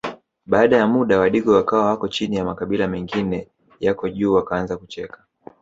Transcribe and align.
Baada 0.45 0.77
ya 0.77 0.87
muda 0.87 1.19
wadigo 1.19 1.53
wakawa 1.55 1.85
wako 1.85 2.07
chini 2.07 2.43
makabila 2.43 2.87
mengine 2.87 3.47
yako 3.79 4.09
juu 4.09 4.33
Wakaanza 4.33 4.77
kucheka 4.77 5.23